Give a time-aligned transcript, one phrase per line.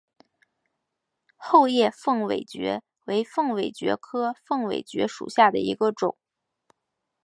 [1.37, 6.17] 厚叶凤尾蕨为凤尾蕨科凤尾蕨属下的一个种。